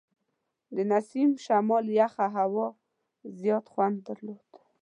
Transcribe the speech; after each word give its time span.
د 0.75 0.77
نسیم 0.91 1.29
شمال 1.45 1.85
یخه 1.99 2.25
هوا 2.37 2.67
زیات 3.39 3.65
خوند 3.73 3.97
درلود. 4.07 4.49